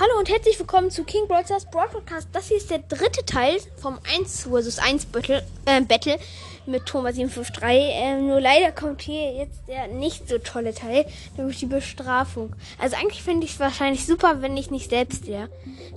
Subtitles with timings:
[0.00, 2.28] Hallo und herzlich willkommen zu King Broadcast Broad Podcast.
[2.32, 6.18] Das hier ist der dritte Teil vom 1 vs 1 Battle, äh, Battle
[6.66, 7.94] mit Thomas 753.
[7.94, 11.06] Ähm, nur leider kommt hier jetzt der nicht so tolle Teil,
[11.36, 12.54] nämlich die Bestrafung.
[12.78, 15.48] Also eigentlich finde ich es wahrscheinlich super, wenn ich nicht selbst wäre,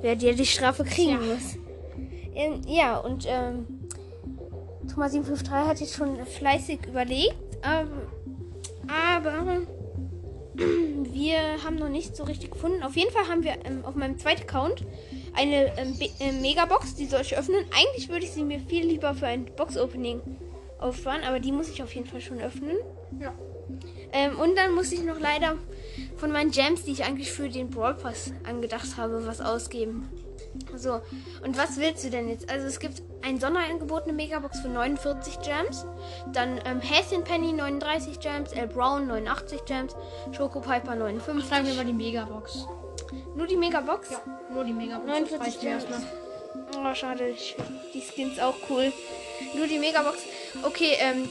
[0.02, 1.18] wer der die Strafe kriegen Ja.
[1.18, 1.56] muss.
[2.36, 3.66] Ähm, ja, und ähm,
[4.94, 7.90] Thomas 753 hat jetzt schon fleißig überlegt, ähm,
[8.88, 9.62] aber
[10.58, 12.84] wir haben noch nicht so richtig gefunden.
[12.84, 14.84] Auf jeden Fall haben wir ähm, auf meinem zweiten Account
[15.34, 17.64] eine ähm, äh, Megabox, die soll ich öffnen.
[17.76, 20.22] Eigentlich würde ich sie mir viel lieber für ein Box-Opening
[20.80, 22.78] aufsparen, aber die muss ich auf jeden Fall schon öffnen.
[23.20, 23.34] Ja.
[24.14, 25.56] Ähm, und dann muss ich noch leider
[26.16, 30.10] von meinen Gems, die ich eigentlich für den Brawl Pass angedacht habe, was ausgeben.
[30.76, 31.02] So,
[31.44, 32.50] und was willst du denn jetzt?
[32.50, 35.86] Also es gibt ein Sonderangebot, eine Megabox für 49 Gems.
[36.34, 39.96] Dann ähm, Häschen Penny 39 Gems, El Brown 89 Gems,
[40.32, 41.50] Schoko Piper 59.
[41.50, 42.68] Sagen wir mal die Megabox.
[43.36, 44.12] Nur die Megabox?
[44.12, 44.22] Ja,
[44.54, 45.08] nur die Megabox.
[45.08, 45.86] 49 reicht mir Gems.
[46.78, 47.36] Oh, schade.
[47.94, 48.92] Die Skins auch cool.
[49.56, 50.18] Nur die Megabox.
[50.64, 51.30] Okay, ähm.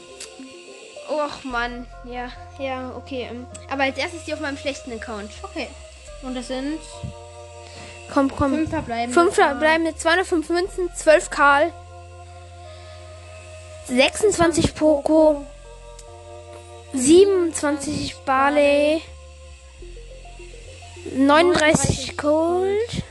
[1.09, 1.87] Och, Mann.
[2.03, 3.27] Ja, ja, okay.
[3.31, 5.31] Ähm, aber als erstes die auf meinem schlechten Account.
[5.43, 5.67] Okay.
[6.21, 6.79] Und das sind
[8.13, 8.53] Komm, komm.
[8.55, 9.13] fünf verbleibende.
[9.13, 11.73] Fünf verbleibende, 205 Münzen, 12 Karl,
[13.87, 15.45] 26 Poco,
[16.93, 19.01] 27 Barley,
[21.15, 23.03] 39 Gold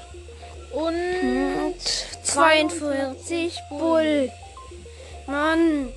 [0.73, 1.81] Und und
[2.23, 4.31] 42 Bull.
[5.27, 5.89] Mann.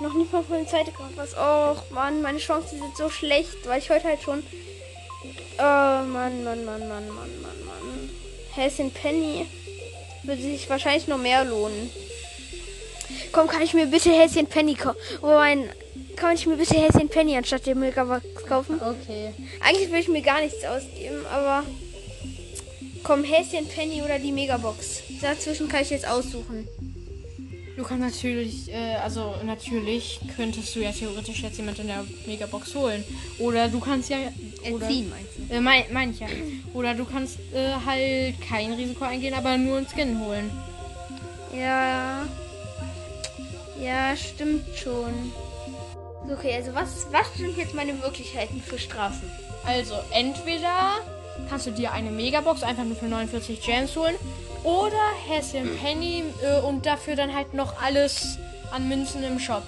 [0.00, 1.34] Noch nicht mal von der Seite kommt was.
[1.34, 4.42] Och, Mann, meine Chancen sind so schlecht, weil ich heute halt schon.
[5.58, 8.10] Oh, Mann, Mann, Mann, Mann, Mann, Mann, Mann.
[8.54, 9.46] Häschen Penny
[10.22, 11.90] würde sich wahrscheinlich noch mehr lohnen.
[13.32, 14.98] Komm, kann ich mir bitte Häschen Penny kaufen?
[15.22, 15.70] Oh, mein.
[16.16, 18.80] Kann ich mir bitte Häschen Penny anstatt der Megabox kaufen?
[18.80, 19.32] Okay.
[19.60, 21.64] Eigentlich will ich mir gar nichts ausgeben, aber.
[23.02, 25.02] Komm, Häschen Penny oder die Megabox.
[25.20, 26.68] Dazwischen kann ich jetzt aussuchen.
[27.76, 32.74] Du kannst natürlich, äh, also natürlich könntest du ja theoretisch jetzt jemand in der Megabox
[32.74, 33.02] holen.
[33.38, 34.18] Oder du kannst ja.
[34.70, 35.54] Oder, meinst du?
[35.54, 36.26] Äh, mein, mein ich ja.
[36.74, 40.50] Oder du kannst äh, halt kein Risiko eingehen, aber nur einen Skin holen.
[41.56, 42.24] Ja.
[43.80, 45.32] Ja, stimmt schon.
[46.30, 49.30] Okay, also was, was sind jetzt meine Möglichkeiten für Strafen?
[49.66, 50.98] Also entweder
[51.48, 54.14] kannst du dir eine Megabox einfach nur für 49 Gems holen
[54.62, 58.38] oder Häschen Penny äh, und dafür dann halt noch alles
[58.70, 59.62] an Münzen im Shop.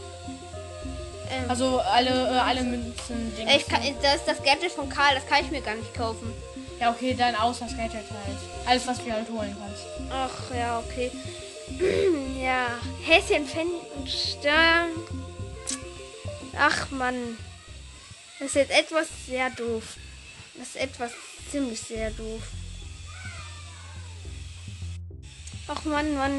[1.43, 3.33] Ähm, Also alle, äh, alle Münzen.
[3.47, 5.95] äh, ich kann, das ist das Gadget von Karl, das kann ich mir gar nicht
[5.95, 6.33] kaufen.
[6.81, 8.39] ja, okay, dann außer das Gadget halt.
[8.67, 9.85] Alles, was du halt holen kannst.
[10.11, 11.11] Ach, ja, okay.
[12.43, 12.67] ja,
[13.03, 13.47] Häschen,
[14.07, 14.89] Stern.
[16.59, 17.37] Ach, Mann.
[18.39, 19.97] Das ist jetzt etwas sehr doof.
[20.57, 21.13] Das ist etwas
[21.51, 22.43] ziemlich sehr doof.
[25.69, 26.33] Ach, Mann, Mann.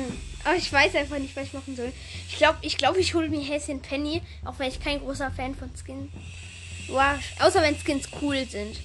[0.43, 1.91] Aber ich weiß einfach nicht, was ich machen soll.
[2.29, 5.55] Ich glaube, ich, glaub, ich hole mir Häschen Penny, auch wenn ich kein großer Fan
[5.55, 6.11] von Skins.
[6.87, 8.79] Wow, außer wenn Skins cool sind.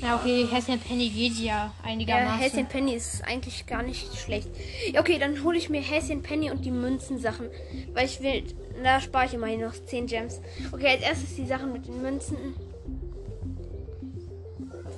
[0.00, 2.38] Ja, okay, Häschen Penny geht ja Ja, einigermaßen.
[2.38, 4.48] Häschen Penny ist eigentlich gar nicht schlecht.
[4.92, 7.48] Ja, okay, dann hole ich mir Häschen Penny und die Münzensachen.
[7.92, 8.44] Weil ich will,
[8.82, 10.40] da spare ich immerhin noch 10 Gems.
[10.70, 12.36] Okay, als erstes die Sachen mit den Münzen.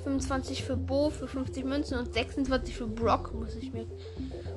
[0.03, 3.85] 25 für Bo, für 50 Münzen und 26 für Brock muss ich mir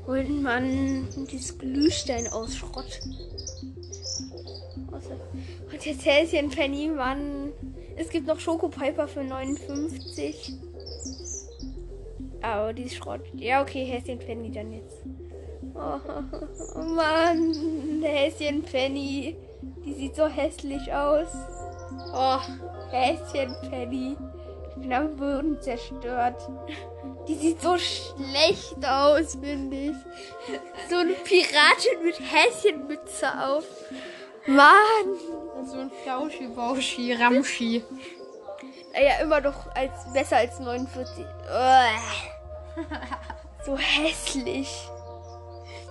[0.07, 0.43] holen.
[0.43, 3.01] Mann, dieses Glühstein aus Schrott.
[5.73, 7.53] Und jetzt Häschen Penny, Mann.
[7.97, 10.55] Es gibt noch Schoko Piper für 59.
[12.43, 13.23] Aber die ist Schrott.
[13.35, 15.03] Ja, okay, Häschen Penny dann jetzt.
[15.75, 15.99] Oh,
[16.77, 19.37] oh Mann, Häschen Penny.
[19.85, 21.29] Die sieht so hässlich aus.
[22.15, 22.39] Oh,
[22.91, 24.17] Häschen Penny.
[24.77, 26.41] Ich bin am Boden zerstört.
[27.27, 29.97] Die sieht so schlecht aus, finde ich.
[30.91, 33.65] So eine Piratin mit Häschenmütze auf.
[34.47, 35.65] Mann.
[35.65, 37.83] So ein Flauschi, Bauschi, Ramschi.
[38.93, 41.25] Naja, immer noch als, besser als 49.
[41.51, 41.89] Uah.
[43.65, 44.71] So hässlich.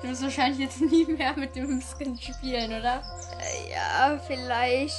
[0.01, 3.01] Du wirst wahrscheinlich jetzt nie mehr mit dem Skin spielen, oder?
[3.41, 4.95] Äh, Ja, vielleicht.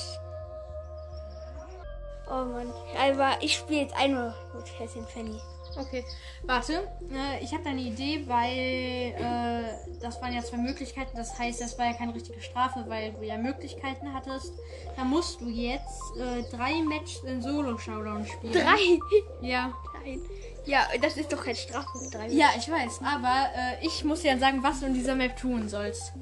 [2.29, 2.73] Oh Mann.
[2.99, 5.39] Aber ich spiele jetzt einmal mit Häschen Fanny.
[5.79, 6.05] Okay,
[6.45, 6.89] warte.
[7.13, 11.17] Äh, ich habe da eine Idee, weil äh, das waren ja zwei Möglichkeiten.
[11.17, 14.55] Das heißt, das war ja keine richtige Strafe, weil du ja Möglichkeiten hattest.
[14.97, 18.53] Da musst du jetzt äh, drei Matches in Solo-Showdown spielen.
[18.53, 18.99] Drei?
[19.43, 19.73] Ja.
[20.03, 20.23] Nein.
[20.65, 22.29] Ja, das ist doch kein Strafe mit drei.
[22.29, 23.01] Ja, ich weiß.
[23.05, 26.13] Aber äh, ich muss dir dann sagen, was du in dieser Map tun sollst.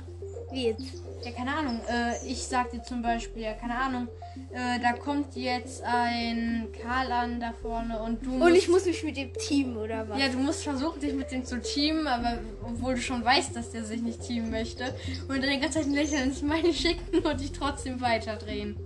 [0.50, 0.82] Wie jetzt?
[1.22, 1.80] Ja, keine Ahnung.
[1.88, 4.08] Äh, ich sag dir zum Beispiel, ja, keine Ahnung.
[4.52, 9.02] Äh, da kommt jetzt ein Karl an da vorne und du Und ich muss mich
[9.04, 10.18] mit dem Team oder was?
[10.18, 13.70] Ja, du musst versuchen, dich mit dem zu teamen, aber obwohl du schon weißt, dass
[13.70, 14.94] der sich nicht teamen möchte.
[15.28, 18.76] Und dann die ganze Zeit ein Lächeln ins Meine schicken und dich trotzdem weiterdrehen.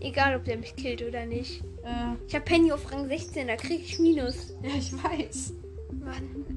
[0.00, 1.62] Egal, ob der mich killt oder nicht.
[1.84, 4.54] Äh, Ich habe Penny auf Rang 16, da krieg ich Minus.
[4.62, 5.52] ja, ich weiß.
[5.92, 6.56] Mann.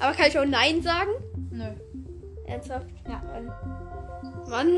[0.00, 1.10] Aber kann ich auch Nein sagen?
[1.52, 1.64] Nö.
[2.46, 2.88] Ernsthaft?
[3.08, 3.22] Ja.
[4.48, 4.68] Mann.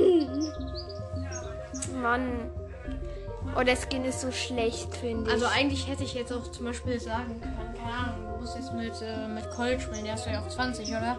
[2.01, 2.51] Mann.
[3.59, 5.33] Oh, der Skin ist so schlecht, finde ich.
[5.33, 8.73] Also eigentlich hätte ich jetzt auch zum Beispiel sagen können, keine Ahnung, du musst jetzt
[8.73, 11.19] mit, äh, mit Colt spielen, der ist ja auf 20, oder?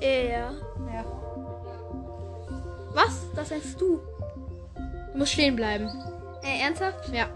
[0.00, 0.50] Ja.
[0.92, 1.04] Ja.
[2.92, 3.22] Was?
[3.34, 4.00] Das heißt du?
[5.12, 5.88] Du musst stehen bleiben.
[6.42, 7.08] Äh, ernsthaft?
[7.12, 7.26] Ja.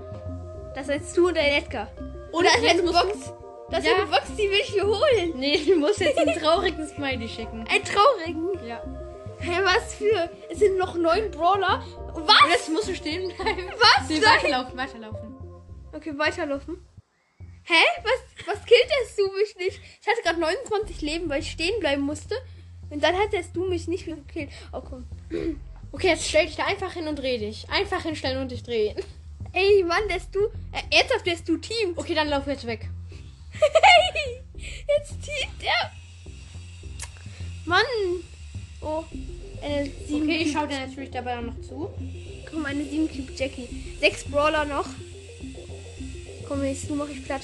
[0.74, 1.88] Das heißt du und der Edgar.
[2.30, 3.32] Und das ist musst Box.
[3.70, 3.96] Das ist Ja.
[3.96, 5.32] eine Box, die will ich mir holen.
[5.36, 7.60] Nee, du musst jetzt einen traurigen Smiley schicken.
[7.70, 8.50] Ein traurigen.
[8.66, 8.80] Ja.
[9.40, 10.30] Hä, was für?
[10.50, 11.84] Es sind noch neun Brawler.
[12.14, 12.50] Was?
[12.50, 13.62] jetzt musst du stehen bleiben.
[13.78, 14.08] Was?
[14.08, 15.36] Nee, weiterlaufen, weiterlaufen.
[15.92, 16.84] Okay, weiterlaufen.
[17.64, 17.84] Hä?
[18.02, 19.80] Was, was killtest du mich nicht?
[20.00, 22.34] Ich hatte gerade 29 Leben, weil ich stehen bleiben musste.
[22.90, 24.50] Und dann hattest du mich nicht gekillt.
[24.72, 25.06] Oh, komm.
[25.90, 27.66] Okay, jetzt stell dich da einfach hin und dreh dich.
[27.70, 28.94] Einfach hinstellen und dich drehen.
[29.54, 30.48] Ey, Mann, der ist du.
[30.70, 31.94] Äh, ernsthaft, der ist du Team.
[31.96, 32.86] Okay, dann lauf jetzt weg.
[33.58, 34.42] Hey,
[34.98, 35.92] jetzt teamt er.
[37.64, 37.84] Mann.
[38.80, 39.04] Oh,
[39.62, 41.90] eine 7 Okay, ich schau dir natürlich dabei auch noch zu.
[42.50, 43.68] Komm, eine 7 Cube Jackie.
[44.00, 44.86] Sechs Brawler noch.
[46.46, 47.42] Komm, jetzt du mach ich platt.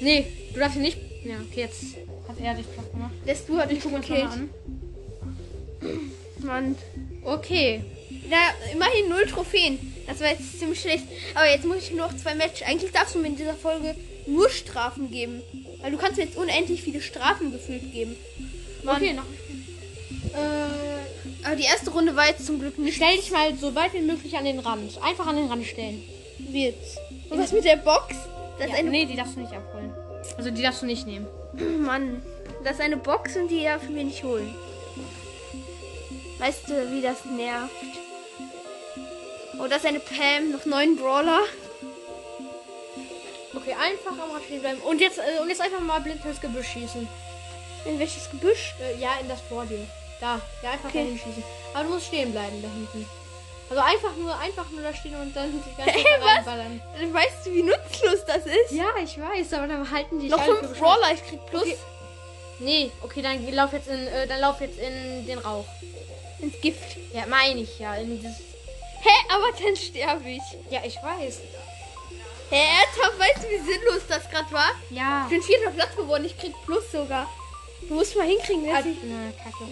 [0.00, 0.98] Nee, du darfst ihn nicht.
[1.24, 1.84] Ja, okay, jetzt
[2.28, 3.12] hat er dich platt gemacht.
[3.26, 4.32] Ist du hat mich Guck uns mal gekillt.
[4.32, 4.50] an.
[6.42, 6.76] Mann.
[7.24, 7.82] Okay.
[8.28, 8.36] Na,
[8.72, 9.78] immerhin null Trophäen.
[10.06, 11.04] Das war jetzt ziemlich schlecht.
[11.34, 12.62] Aber jetzt muss ich nur noch zwei Matches.
[12.62, 13.94] Eigentlich darfst du mir in dieser Folge
[14.26, 15.42] nur Strafen geben.
[15.80, 18.16] Weil du kannst mir jetzt unendlich viele Strafen gefühlt geben.
[18.82, 18.96] Mann.
[18.96, 19.24] Okay, noch.
[20.34, 23.92] Äh, Aber die erste Runde war jetzt zum Glück nicht stell dich mal so weit
[23.94, 25.00] wie möglich an den Rand.
[25.02, 26.02] Einfach an den Rand stellen.
[26.38, 26.96] Witz.
[27.30, 28.14] Und was mit der Box?
[28.58, 29.92] Das ist Ja, eine nee, die darfst du nicht abholen.
[30.36, 31.26] Also die darfst du nicht nehmen.
[31.80, 32.22] Mann.
[32.64, 34.54] Das ist eine Box und die darf ich mir nicht holen.
[36.38, 37.70] Weißt du, wie das nervt?
[39.58, 41.40] Oh, das ist eine Pam, noch neun Brawler.
[43.54, 44.80] Okay, einfach am Rand stehen bleiben.
[44.82, 47.06] Und jetzt, äh, und jetzt einfach mal blind ins Gebüsch schießen.
[47.86, 48.74] In welches Gebüsch?
[48.80, 49.86] Äh, ja, in das vor dir.
[50.20, 50.40] Da.
[50.62, 50.98] Ja, einfach Okay.
[51.04, 51.44] dahin schießen.
[51.74, 53.08] Aber du musst stehen bleiben da hinten.
[53.70, 56.36] Also einfach nur, einfach nur da stehen und dann die ganze Hey, Zeit was?
[56.46, 56.82] reinballern.
[57.12, 58.72] Weißt du, wie nutzlos das ist?
[58.72, 60.78] Ja, ich weiß, aber dann halten die Noch fünf.
[60.78, 61.76] Brawler, ich krieg plus Okay.
[62.58, 65.64] Nee, okay, dann lauf jetzt in, äh, dann lauf jetzt in den Rauch.
[66.40, 66.96] ins Gift.
[67.14, 67.94] Ja, meine ich ja.
[67.94, 68.36] In dieses,
[69.02, 70.42] Hä, aber dann sterbe ich.
[70.70, 71.38] ja, ich weiß.
[72.50, 74.70] Hä, ernsthaft, weißt du, wie sinnlos das gerade war?
[74.90, 75.22] Ja.
[75.24, 77.26] Ich bin vierter Platz geworden, ich krieg plus sogar.
[77.88, 78.98] Du musst mal hinkriegen, Ah, dass ich...
[79.04, 79.64] na, kacke.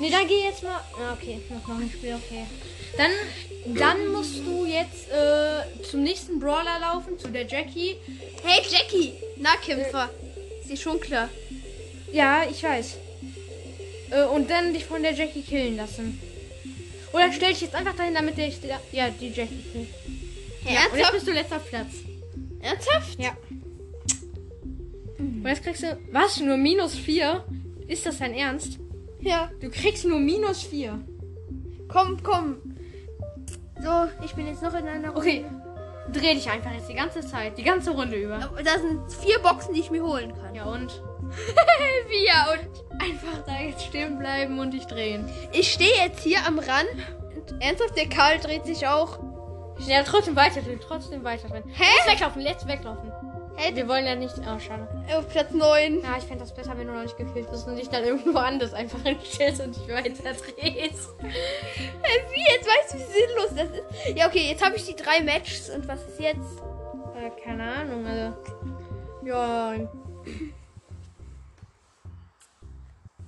[0.00, 0.80] Nee, dann geh jetzt mal.
[0.98, 2.44] Ah, okay, noch, noch ein Spiel, okay.
[2.96, 3.10] Dann,
[3.76, 7.96] dann musst du jetzt äh, zum nächsten Brawler laufen, zu der Jackie.
[8.42, 9.12] Hey, Jackie!
[9.36, 10.08] Nahkämpfer.
[10.62, 11.28] Ist dir schon klar.
[12.12, 12.96] Ja, ich weiß.
[14.10, 16.18] Äh, und dann dich von der Jackie killen lassen.
[17.12, 18.56] Oder stell dich jetzt einfach dahin, damit ich
[18.92, 19.86] ja die Jackie kill.
[20.64, 21.88] Hä, Ja, und jetzt bist du letzter Platz.
[22.62, 23.20] Ernsthaft?
[23.20, 23.36] Ja.
[25.42, 25.98] Und jetzt kriegst du.
[26.12, 26.38] Was?
[26.40, 27.44] Nur minus 4?
[27.88, 28.78] Ist das dein Ernst?
[29.20, 29.50] Ja.
[29.60, 31.00] Du kriegst nur minus 4.
[31.88, 32.56] Komm, komm.
[33.82, 33.90] So,
[34.24, 35.18] ich bin jetzt noch in einer Runde.
[35.18, 35.44] Okay.
[36.12, 38.38] Dreh dich einfach jetzt die ganze Zeit, die ganze Runde über.
[38.64, 40.54] Da sind vier Boxen, die ich mir holen kann.
[40.54, 40.90] Ja und?
[42.08, 45.30] Vier und Einfach da jetzt stehen bleiben und dich drehen.
[45.52, 46.88] ich stehe jetzt hier am Rand.
[47.36, 49.20] Und ernsthaft, der Karl dreht sich auch.
[49.86, 51.62] Ja, trotzdem weiter drin, trotzdem weiter drin.
[51.68, 51.84] Hä?
[51.98, 53.12] Let's weglaufen, let's weglaufen.
[53.60, 53.74] Hä?
[53.74, 54.34] Wir wollen ja nicht.
[54.38, 54.88] Oh, schade.
[55.14, 56.00] Auf Platz 9.
[56.02, 58.38] Ja, ich fände das besser, wenn du noch nicht gekillt bist und dich dann irgendwo
[58.38, 61.10] anders einfach hinstellst und dich weiter drehst.
[61.20, 64.16] Wie jetzt weißt du, wie sinnlos das ist?
[64.16, 66.62] Ja, okay, jetzt habe ich die drei Matches und was ist jetzt?
[67.14, 68.34] Äh, keine Ahnung, also.
[69.24, 69.74] Ja,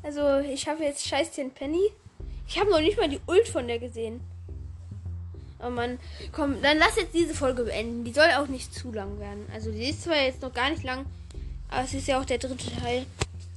[0.02, 1.92] Also, ich habe jetzt scheiß den Penny.
[2.48, 4.20] Ich habe noch nicht mal die Ult von der gesehen.
[5.64, 5.99] Oh Mann,
[6.33, 8.04] komm, dann lass jetzt diese Folge beenden.
[8.04, 9.47] Die soll auch nicht zu lang werden.
[9.54, 11.07] Also, die ist zwar jetzt noch gar nicht lang,
[11.69, 13.07] aber es ist ja auch der dritte Teil.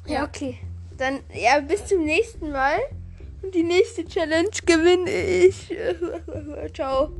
[0.06, 0.60] Ja, okay.
[0.98, 2.78] Dann, ja, bis zum nächsten Mal.
[3.42, 5.76] Und die nächste Challenge gewinne ich.
[6.74, 7.12] Ciao.